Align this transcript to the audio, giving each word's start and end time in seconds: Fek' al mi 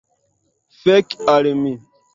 Fek' 0.81 1.13
al 1.33 1.45
mi 1.61 1.73